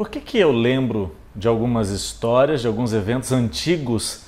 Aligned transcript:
Por 0.00 0.08
que, 0.08 0.18
que 0.18 0.38
eu 0.38 0.50
lembro 0.50 1.14
de 1.36 1.46
algumas 1.46 1.90
histórias, 1.90 2.62
de 2.62 2.66
alguns 2.66 2.94
eventos 2.94 3.32
antigos 3.32 4.22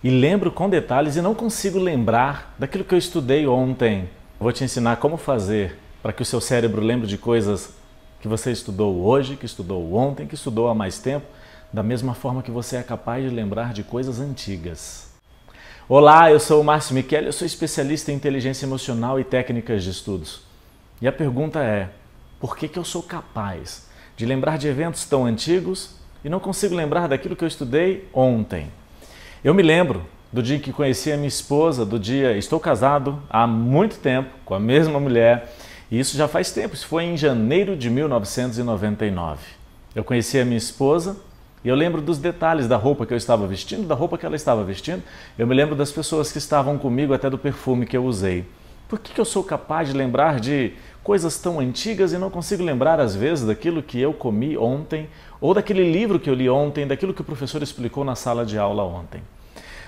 e 0.00 0.08
lembro 0.08 0.52
com 0.52 0.70
detalhes 0.70 1.16
e 1.16 1.20
não 1.20 1.34
consigo 1.34 1.80
lembrar 1.80 2.54
daquilo 2.56 2.84
que 2.84 2.94
eu 2.94 2.98
estudei 2.98 3.44
ontem? 3.44 4.08
vou 4.38 4.52
te 4.52 4.62
ensinar 4.62 4.98
como 4.98 5.16
fazer 5.16 5.80
para 6.00 6.12
que 6.12 6.22
o 6.22 6.24
seu 6.24 6.40
cérebro 6.40 6.80
lembre 6.80 7.08
de 7.08 7.18
coisas 7.18 7.74
que 8.20 8.28
você 8.28 8.52
estudou 8.52 9.04
hoje, 9.04 9.34
que 9.34 9.44
estudou 9.44 9.92
ontem, 9.94 10.28
que 10.28 10.36
estudou 10.36 10.68
há 10.68 10.74
mais 10.76 11.00
tempo, 11.00 11.26
da 11.72 11.82
mesma 11.82 12.14
forma 12.14 12.40
que 12.40 12.52
você 12.52 12.76
é 12.76 12.82
capaz 12.84 13.28
de 13.28 13.34
lembrar 13.34 13.72
de 13.72 13.82
coisas 13.82 14.20
antigas. 14.20 15.10
Olá, 15.88 16.30
eu 16.30 16.38
sou 16.38 16.60
o 16.60 16.64
Márcio 16.64 16.94
Michele, 16.94 17.26
eu 17.26 17.32
sou 17.32 17.44
especialista 17.44 18.12
em 18.12 18.14
inteligência 18.14 18.64
emocional 18.64 19.18
e 19.18 19.24
técnicas 19.24 19.82
de 19.82 19.90
estudos. 19.90 20.42
E 21.02 21.08
a 21.08 21.12
pergunta 21.12 21.58
é: 21.64 21.88
por 22.38 22.56
que, 22.56 22.68
que 22.68 22.78
eu 22.78 22.84
sou 22.84 23.02
capaz 23.02 23.86
de 24.16 24.24
lembrar 24.26 24.58
de 24.58 24.66
eventos 24.66 25.04
tão 25.04 25.26
antigos 25.26 25.94
e 26.24 26.28
não 26.28 26.40
consigo 26.40 26.74
lembrar 26.74 27.06
daquilo 27.06 27.36
que 27.36 27.44
eu 27.44 27.48
estudei 27.48 28.08
ontem? 28.12 28.70
Eu 29.44 29.54
me 29.54 29.62
lembro 29.62 30.04
do 30.32 30.42
dia 30.42 30.58
que 30.58 30.72
conheci 30.72 31.12
a 31.12 31.16
minha 31.16 31.28
esposa, 31.28 31.84
do 31.84 31.98
dia 31.98 32.36
estou 32.36 32.58
casado 32.58 33.22
há 33.30 33.46
muito 33.46 33.98
tempo 33.98 34.30
com 34.44 34.54
a 34.54 34.60
mesma 34.60 34.98
mulher, 34.98 35.52
e 35.90 36.00
isso 36.00 36.16
já 36.16 36.26
faz 36.26 36.50
tempo, 36.50 36.74
isso 36.74 36.86
foi 36.86 37.04
em 37.04 37.16
janeiro 37.16 37.76
de 37.76 37.88
1999. 37.88 39.38
Eu 39.94 40.02
conheci 40.02 40.38
a 40.38 40.44
minha 40.44 40.58
esposa 40.58 41.16
e 41.64 41.68
eu 41.68 41.74
lembro 41.74 42.00
dos 42.02 42.18
detalhes 42.18 42.68
da 42.68 42.76
roupa 42.76 43.06
que 43.06 43.12
eu 43.12 43.16
estava 43.16 43.46
vestindo, 43.46 43.86
da 43.86 43.94
roupa 43.94 44.18
que 44.18 44.26
ela 44.26 44.36
estava 44.36 44.62
vestindo. 44.62 45.02
Eu 45.38 45.46
me 45.46 45.54
lembro 45.54 45.74
das 45.74 45.90
pessoas 45.90 46.30
que 46.30 46.38
estavam 46.38 46.76
comigo, 46.78 47.14
até 47.14 47.30
do 47.30 47.38
perfume 47.38 47.86
que 47.86 47.96
eu 47.96 48.04
usei. 48.04 48.44
Por 48.88 48.98
que, 49.00 49.12
que 49.12 49.20
eu 49.20 49.24
sou 49.24 49.42
capaz 49.42 49.88
de 49.88 49.94
lembrar 49.96 50.38
de 50.38 50.72
coisas 51.02 51.38
tão 51.38 51.60
antigas 51.60 52.12
e 52.12 52.18
não 52.18 52.30
consigo 52.30 52.62
lembrar, 52.62 53.00
às 53.00 53.14
vezes, 53.14 53.46
daquilo 53.46 53.82
que 53.82 54.00
eu 54.00 54.12
comi 54.12 54.56
ontem, 54.56 55.08
ou 55.40 55.54
daquele 55.54 55.90
livro 55.90 56.20
que 56.20 56.30
eu 56.30 56.34
li 56.34 56.48
ontem, 56.48 56.86
daquilo 56.86 57.12
que 57.12 57.20
o 57.20 57.24
professor 57.24 57.62
explicou 57.62 58.04
na 58.04 58.14
sala 58.14 58.46
de 58.46 58.58
aula 58.58 58.84
ontem? 58.84 59.22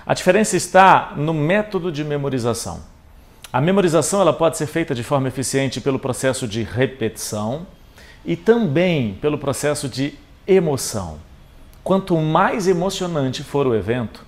A 0.05 0.13
diferença 0.13 0.57
está 0.57 1.13
no 1.15 1.33
método 1.33 1.91
de 1.91 2.03
memorização. 2.03 2.81
A 3.51 3.59
memorização 3.59 4.21
ela 4.21 4.33
pode 4.33 4.57
ser 4.57 4.67
feita 4.67 4.93
de 4.93 5.03
forma 5.03 5.27
eficiente 5.27 5.81
pelo 5.81 5.97
processo 5.97 6.47
de 6.47 6.61
repetição 6.63 7.65
e 8.25 8.35
também 8.35 9.13
pelo 9.15 9.37
processo 9.37 9.89
de 9.89 10.13
emoção. 10.47 11.19
Quanto 11.83 12.15
mais 12.17 12.67
emocionante 12.67 13.43
for 13.43 13.65
o 13.65 13.73
evento, 13.73 14.25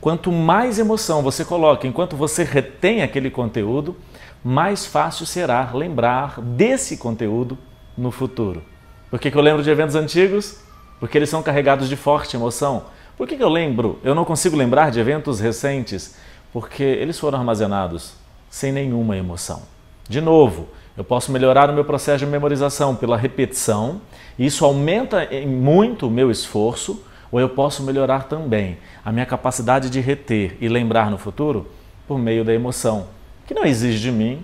quanto 0.00 0.32
mais 0.32 0.78
emoção 0.78 1.22
você 1.22 1.44
coloca 1.44 1.86
enquanto 1.86 2.16
você 2.16 2.42
retém 2.42 3.02
aquele 3.02 3.30
conteúdo, 3.30 3.96
mais 4.42 4.86
fácil 4.86 5.26
será 5.26 5.70
lembrar 5.74 6.40
desse 6.40 6.96
conteúdo 6.96 7.58
no 7.96 8.10
futuro. 8.10 8.62
Por 9.10 9.18
que, 9.18 9.30
que 9.30 9.36
eu 9.36 9.42
lembro 9.42 9.62
de 9.62 9.70
eventos 9.70 9.94
antigos? 9.94 10.60
Porque 10.98 11.18
eles 11.18 11.28
são 11.28 11.42
carregados 11.42 11.88
de 11.88 11.96
forte 11.96 12.36
emoção. 12.36 12.84
Por 13.16 13.26
que, 13.26 13.36
que 13.36 13.42
eu 13.42 13.48
lembro? 13.48 13.98
Eu 14.02 14.14
não 14.14 14.24
consigo 14.24 14.56
lembrar 14.56 14.90
de 14.90 15.00
eventos 15.00 15.40
recentes? 15.40 16.16
Porque 16.52 16.82
eles 16.82 17.18
foram 17.18 17.38
armazenados 17.38 18.14
sem 18.48 18.72
nenhuma 18.72 19.16
emoção. 19.16 19.62
De 20.08 20.20
novo, 20.20 20.68
eu 20.96 21.04
posso 21.04 21.30
melhorar 21.30 21.70
o 21.70 21.72
meu 21.72 21.84
processo 21.84 22.24
de 22.24 22.26
memorização 22.26 22.96
pela 22.96 23.16
repetição, 23.16 24.00
e 24.38 24.46
isso 24.46 24.64
aumenta 24.64 25.28
muito 25.46 26.08
o 26.08 26.10
meu 26.10 26.30
esforço, 26.30 27.02
ou 27.30 27.40
eu 27.40 27.48
posso 27.48 27.82
melhorar 27.82 28.24
também 28.24 28.78
a 29.04 29.12
minha 29.12 29.26
capacidade 29.26 29.90
de 29.90 30.00
reter 30.00 30.56
e 30.60 30.68
lembrar 30.68 31.10
no 31.10 31.18
futuro 31.18 31.66
por 32.06 32.18
meio 32.18 32.44
da 32.44 32.52
emoção, 32.52 33.06
que 33.46 33.54
não 33.54 33.64
exige 33.64 34.00
de 34.00 34.10
mim 34.10 34.42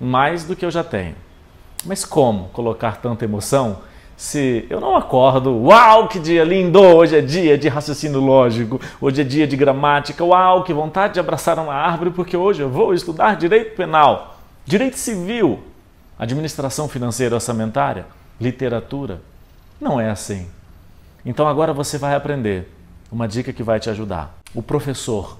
mais 0.00 0.44
do 0.44 0.54
que 0.54 0.64
eu 0.64 0.70
já 0.70 0.84
tenho. 0.84 1.14
Mas 1.84 2.04
como 2.04 2.48
colocar 2.48 2.96
tanta 2.98 3.24
emoção 3.24 3.78
se 4.16 4.66
eu 4.68 4.80
não 4.80 4.96
acordo, 4.96 5.56
uau, 5.62 6.08
que 6.08 6.18
dia 6.18 6.42
lindo, 6.42 6.80
hoje 6.80 7.16
é 7.16 7.20
dia 7.20 7.56
de 7.56 7.68
raciocínio 7.68 8.18
lógico, 8.18 8.80
hoje 9.00 9.20
é 9.20 9.24
dia 9.24 9.46
de 9.46 9.56
gramática, 9.56 10.24
uau, 10.24 10.64
que 10.64 10.72
vontade 10.72 11.14
de 11.14 11.20
abraçar 11.20 11.56
uma 11.56 11.72
árvore, 11.72 12.10
porque 12.10 12.36
hoje 12.36 12.60
eu 12.60 12.68
vou 12.68 12.92
estudar 12.92 13.36
direito 13.36 13.76
penal, 13.76 14.40
direito 14.66 14.96
civil, 14.96 15.60
administração 16.18 16.88
financeira 16.88 17.36
orçamentária, 17.36 18.06
literatura. 18.40 19.20
Não 19.80 20.00
é 20.00 20.10
assim. 20.10 20.48
Então 21.24 21.48
agora 21.48 21.72
você 21.72 21.98
vai 21.98 22.14
aprender 22.14 22.72
uma 23.10 23.26
dica 23.26 23.52
que 23.52 23.62
vai 23.62 23.80
te 23.80 23.90
ajudar. 23.90 24.38
O 24.54 24.62
professor, 24.62 25.38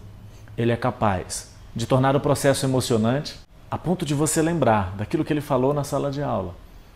ele 0.57 0.73
é 0.73 0.77
capaz 0.77 1.55
de 1.75 1.87
tornar 1.87 2.17
o 2.17 2.21
processo 2.21 2.67
emocionante 2.67 3.39
a 3.71 3.77
ponto 3.77 4.05
de 4.05 4.15
você 4.15 4.41
lembrar 4.41 4.95
daquilo 4.97 5.25
que 5.25 5.33
ele 5.33 5.41
falou 5.41 5.75
na 5.75 5.85
sala 5.85 6.11
de 6.11 6.23
aula, 6.23 6.55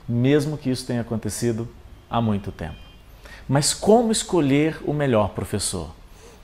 mesmo 0.08 0.56
que 0.56 0.70
isso 0.70 0.86
tenha 0.86 1.02
acontecido 1.02 1.68
há 2.10 2.20
muito 2.20 2.50
tempo. 2.50 2.76
Mas 3.48 3.74
como 3.74 4.10
escolher 4.10 4.80
o 4.84 4.92
melhor 4.92 5.30
professor? 5.30 5.90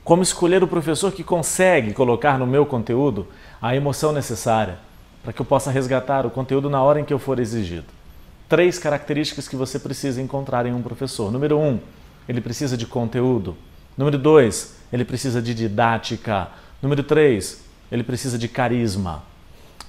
Como 0.03 0.21
escolher 0.21 0.63
o 0.63 0.67
professor 0.67 1.11
que 1.11 1.23
consegue 1.23 1.93
colocar 1.93 2.37
no 2.37 2.47
meu 2.47 2.65
conteúdo 2.65 3.27
a 3.61 3.75
emoção 3.75 4.11
necessária 4.11 4.77
para 5.23 5.33
que 5.33 5.41
eu 5.41 5.45
possa 5.45 5.71
resgatar 5.71 6.25
o 6.25 6.29
conteúdo 6.29 6.69
na 6.69 6.81
hora 6.81 6.99
em 6.99 7.05
que 7.05 7.13
eu 7.13 7.19
for 7.19 7.39
exigido. 7.39 7.85
Três 8.47 8.79
características 8.79 9.47
que 9.47 9.55
você 9.55 9.77
precisa 9.77 10.21
encontrar 10.21 10.65
em 10.65 10.73
um 10.73 10.81
professor. 10.81 11.31
Número 11.31 11.59
um, 11.59 11.79
ele 12.29 12.41
precisa 12.41 12.77
de 12.77 12.85
conteúdo. 12.85 13.57
Número 13.97 14.15
dois, 14.15 14.75
ele 14.93 15.03
precisa 15.03 15.41
de 15.41 15.51
didática. 15.55 16.49
Número 16.79 17.01
três, 17.01 17.65
ele 17.91 18.03
precisa 18.03 18.37
de 18.37 18.47
carisma. 18.47 19.23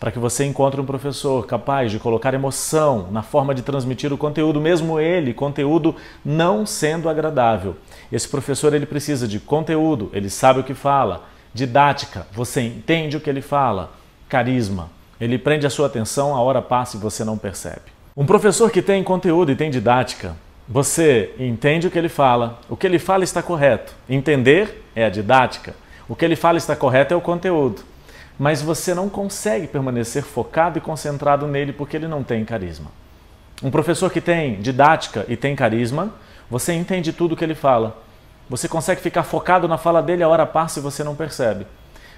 Para 0.01 0.11
que 0.11 0.19
você 0.19 0.47
encontre 0.47 0.81
um 0.81 0.87
professor 0.87 1.47
capaz 1.47 1.93
de 1.93 1.99
colocar 1.99 2.33
emoção 2.33 3.09
na 3.11 3.23
forma 3.23 3.55
de 3.55 3.61
transmitir 3.61 4.11
o 4.11 4.17
conteúdo, 4.17 4.59
mesmo 4.59 4.99
ele, 4.99 5.35
conteúdo 5.35 5.95
não 6.25 6.65
sendo 6.65 7.11
agradável. 7.11 7.77
Esse 8.11 8.27
professor 8.27 8.73
ele 8.73 8.87
precisa 8.87 9.29
de 9.29 9.39
conteúdo, 9.39 10.09
ele 10.15 10.31
sabe 10.31 10.61
o 10.61 10.65
que 10.65 10.73
fala, 10.73 11.29
didática, 11.53 12.27
você 12.33 12.63
entende 12.63 13.19
o 13.19 13.21
que 13.21 13.29
ele 13.29 13.43
fala, 13.43 13.93
carisma, 14.31 14.89
ele 15.21 15.37
prende 15.37 15.67
a 15.67 15.71
sua 15.71 15.89
atenção, 15.89 16.35
a 16.35 16.41
hora 16.41 16.63
passa 16.63 16.97
e 16.97 17.01
você 17.01 17.23
não 17.23 17.37
percebe. 17.37 17.93
Um 18.17 18.25
professor 18.25 18.71
que 18.71 18.81
tem 18.81 19.05
conteúdo 19.05 19.53
e 19.53 19.57
tem 19.57 19.71
didática, 19.71 20.35
você 20.73 21.35
entende 21.37 21.89
o 21.89 21.91
que 21.91 21.99
ele 21.99 22.09
fala, 22.09 22.61
o 22.69 22.77
que 22.77 22.87
ele 22.87 23.01
fala 23.01 23.25
está 23.25 23.43
correto. 23.43 23.93
Entender 24.09 24.85
é 24.95 25.05
a 25.05 25.11
didática, 25.11 25.75
o 26.09 26.15
que 26.15 26.25
ele 26.25 26.37
fala 26.37 26.59
está 26.59 26.77
correto 26.77 27.13
é 27.13 27.17
o 27.17 27.21
conteúdo. 27.21 27.83
Mas 28.39 28.63
você 28.63 28.95
não 28.95 29.09
consegue 29.09 29.67
permanecer 29.67 30.23
focado 30.23 30.79
e 30.79 30.81
concentrado 30.81 31.49
nele 31.49 31.73
porque 31.73 31.97
ele 31.97 32.07
não 32.07 32.23
tem 32.23 32.45
carisma. 32.45 32.87
Um 33.61 33.69
professor 33.69 34.13
que 34.13 34.21
tem 34.21 34.61
didática 34.61 35.27
e 35.27 35.37
tem 35.37 35.57
carisma, 35.57 36.15
você 36.49 36.73
entende 36.73 37.13
tudo 37.13 37.33
o 37.33 37.37
que 37.37 37.43
ele 37.43 37.57
fala. 37.57 38.01
Você 38.49 38.69
consegue 38.69 39.01
ficar 39.01 39.25
focado 39.25 39.67
na 39.67 39.77
fala 39.77 40.01
dele, 40.01 40.23
a 40.23 40.29
hora 40.29 40.47
passa 40.47 40.79
e 40.79 40.83
você 40.83 41.03
não 41.03 41.17
percebe. 41.17 41.67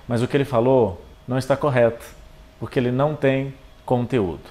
Mas 0.06 0.20
o 0.20 0.28
que 0.28 0.36
ele 0.36 0.44
falou 0.44 1.02
não 1.26 1.38
está 1.38 1.56
correto 1.56 2.04
porque 2.60 2.78
ele 2.78 2.92
não 2.92 3.16
tem 3.16 3.54
conteúdo. 3.86 4.44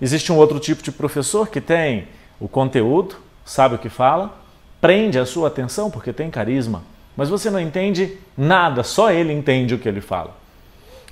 Existe 0.00 0.30
um 0.30 0.36
outro 0.36 0.60
tipo 0.60 0.84
de 0.84 0.92
professor 0.92 1.48
que 1.48 1.60
tem 1.60 2.06
o 2.40 2.48
conteúdo, 2.48 3.23
sabe 3.44 3.74
o 3.74 3.78
que 3.78 3.88
fala, 3.88 4.36
prende 4.80 5.18
a 5.18 5.26
sua 5.26 5.48
atenção 5.48 5.90
porque 5.90 6.12
tem 6.12 6.30
carisma, 6.30 6.82
mas 7.16 7.28
você 7.28 7.50
não 7.50 7.60
entende 7.60 8.18
nada, 8.36 8.82
só 8.82 9.10
ele 9.10 9.32
entende 9.32 9.74
o 9.74 9.78
que 9.78 9.88
ele 9.88 10.00
fala. 10.00 10.36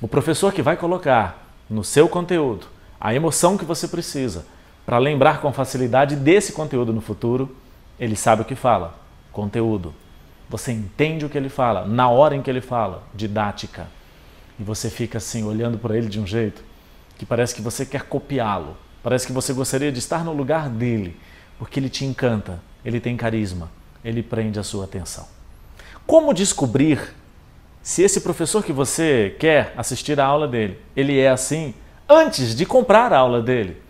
O 0.01 0.09
professor 0.09 0.53
que 0.53 0.63
vai 0.63 0.77
colocar 0.77 1.47
no 1.71 1.85
seu 1.85 2.09
conteúdo 2.09 2.67
a 3.01 3.13
emoção 3.13 3.59
que 3.59 3.65
você 3.65 3.89
precisa 3.89 4.47
para 4.87 4.99
lembrar 4.99 5.41
com 5.41 5.53
facilidade 5.53 6.15
desse 6.15 6.53
conteúdo 6.53 6.93
no 6.93 7.01
futuro, 7.01 7.57
ele 7.99 8.15
sabe 8.15 8.43
o 8.43 8.45
que 8.45 8.55
fala, 8.55 8.95
conteúdo. 9.33 9.93
Você 10.49 10.71
entende 10.71 11.25
o 11.25 11.29
que 11.29 11.37
ele 11.37 11.49
fala, 11.49 11.85
na 11.85 12.09
hora 12.09 12.37
em 12.37 12.43
que 12.43 12.51
ele 12.51 12.61
fala, 12.61 13.03
didática. 13.15 13.89
E 14.59 14.63
você 14.63 14.91
fica 14.91 15.19
assim 15.19 15.45
olhando 15.45 15.79
para 15.79 15.97
ele 15.97 16.09
de 16.09 16.21
um 16.21 16.27
jeito 16.27 16.63
que 17.19 17.27
parece 17.27 17.55
que 17.55 17.63
você 17.63 17.87
quer 17.87 18.03
copiá-lo, 18.03 18.77
parece 19.03 19.27
que 19.27 19.33
você 19.33 19.53
gostaria 19.53 19.91
de 19.91 19.99
estar 19.99 20.25
no 20.25 20.33
lugar 20.33 20.69
dele, 20.69 21.17
porque 21.59 21.79
ele 21.79 21.89
te 21.89 22.05
encanta, 22.05 22.61
ele 22.85 23.01
tem 23.01 23.17
carisma, 23.17 23.71
ele 24.05 24.23
prende 24.23 24.59
a 24.59 24.63
sua 24.63 24.85
atenção. 24.85 25.27
Como 26.07 26.35
descobrir 26.35 27.15
se 27.83 28.03
esse 28.03 28.21
professor 28.21 28.65
que 28.65 28.73
você 28.73 29.37
quer 29.39 29.73
assistir 29.77 30.21
a 30.21 30.25
aula 30.25 30.47
dele, 30.47 30.79
ele 30.97 31.19
é 31.19 31.31
assim 31.31 31.75
antes 32.09 32.55
de 32.55 32.67
comprar 32.67 33.13
a 33.13 33.19
aula 33.19 33.43
dele? 33.43 33.81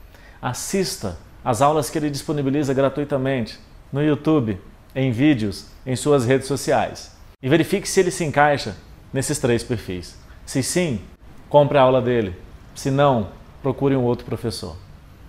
Assista 0.41 1.19
às 1.45 1.61
aulas 1.61 1.91
que 1.91 1.99
ele 1.99 2.11
disponibiliza 2.11 2.73
gratuitamente 2.73 3.59
no 3.93 4.03
YouTube, 4.03 4.59
em 4.95 5.11
vídeos, 5.11 5.67
em 5.87 5.97
suas 5.97 6.25
redes 6.25 6.47
sociais 6.47 7.13
e 7.43 7.49
verifique 7.49 7.89
se 7.89 7.99
ele 7.99 8.11
se 8.11 8.25
encaixa 8.25 8.77
nesses 9.13 9.39
três 9.39 9.65
perfis. 9.65 10.17
Se 10.47 10.63
sim, 10.63 11.01
compre 11.49 11.77
a 11.77 11.83
aula 11.83 12.01
dele. 12.01 12.37
Se 12.75 12.91
não, 12.91 13.29
procure 13.61 13.97
um 13.97 14.05
outro 14.05 14.25
professor. 14.25 14.77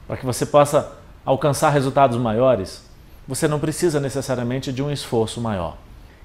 Para 0.07 0.17
que 0.17 0.25
você 0.25 0.45
possa 0.45 0.95
alcançar 1.25 1.69
resultados 1.69 2.17
maiores, 2.17 2.83
você 3.27 3.47
não 3.47 3.59
precisa 3.59 3.99
necessariamente 3.99 4.71
de 4.73 4.83
um 4.83 4.91
esforço 4.91 5.39
maior. 5.39 5.77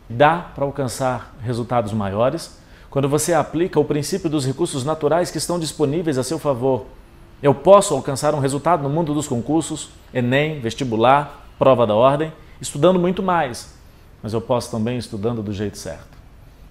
Dá 0.09 0.39
para 0.39 0.65
alcançar 0.65 1.35
resultados 1.43 1.93
maiores 1.93 2.59
quando 2.91 3.09
você 3.09 3.35
aplica 3.35 3.79
o 3.79 3.85
princípio 3.85 4.31
dos 4.31 4.47
recursos 4.47 4.85
naturais 4.85 5.31
que 5.31 5.39
estão 5.39 5.59
disponíveis 5.59 6.19
a 6.19 6.23
seu 6.23 6.39
favor. 6.39 6.87
Eu 7.43 7.55
posso 7.55 7.95
alcançar 7.95 8.35
um 8.35 8.41
resultado 8.41 8.83
no 8.83 8.91
mundo 8.91 9.15
dos 9.15 9.29
concursos, 9.29 9.91
Enem, 10.13 10.61
vestibular, 10.61 11.47
prova 11.59 11.87
da 11.87 11.95
ordem, 11.95 12.33
estudando 12.61 12.99
muito 12.99 13.23
mais, 13.23 13.75
mas 14.23 14.33
eu 14.33 14.41
posso 14.41 14.71
também 14.71 14.99
estudando 14.99 15.43
do 15.43 15.53
jeito 15.53 15.79
certo. 15.79 16.19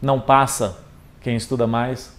Não 0.02 0.20
passa 0.20 0.78
quem 1.22 1.36
estuda 1.36 1.66
mais, 1.66 2.14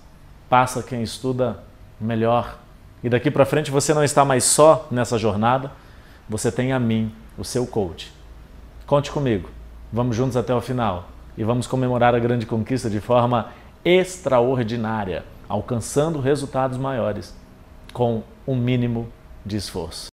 passa 0.49 0.83
quem 0.83 1.03
estuda 1.03 1.63
melhor. 2.01 2.59
E 3.03 3.09
daqui 3.09 3.31
para 3.31 3.45
frente 3.45 3.71
você 3.71 3.93
não 3.93 4.03
está 4.03 4.25
mais 4.25 4.45
só 4.45 4.87
nessa 4.91 5.19
jornada, 5.19 5.71
você 6.29 6.53
tem 6.53 6.73
a 6.73 6.79
mim, 6.79 7.13
o 7.37 7.45
seu 7.45 7.67
coach. 7.67 8.13
Conte 8.87 9.11
comigo. 9.11 9.49
Vamos 9.93 10.17
juntos 10.17 10.37
até 10.37 10.55
o 10.55 10.61
final 10.61 11.09
e 11.37 11.45
vamos 11.45 11.67
comemorar 11.67 12.15
a 12.15 12.19
grande 12.19 12.45
conquista 12.45 12.91
de 12.91 13.01
forma 13.01 13.51
extraordinária, 13.85 15.25
alcançando 15.49 16.21
resultados 16.21 16.77
maiores 16.77 17.35
com 17.93 18.23
um 18.47 18.57
mínimo 18.57 19.09
de 19.47 19.57
esforço. 19.57 20.07